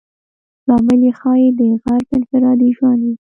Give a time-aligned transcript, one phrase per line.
[0.67, 3.15] لامل یې ښایي د غرب انفرادي ژوند وي.